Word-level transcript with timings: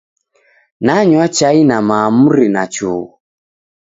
Nanywa 0.85 1.27
chai 1.35 1.59
na 1.67 1.77
maamuri 1.87 2.47
na 2.53 2.63
chughu 2.73 3.19